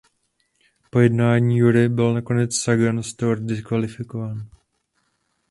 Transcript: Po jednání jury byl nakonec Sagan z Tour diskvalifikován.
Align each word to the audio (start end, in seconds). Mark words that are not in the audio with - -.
Po 0.89 0.99
jednání 0.99 1.57
jury 1.57 1.89
byl 1.89 2.13
nakonec 2.13 2.55
Sagan 2.55 3.03
z 3.03 3.13
Tour 3.13 3.39
diskvalifikován. 3.39 4.47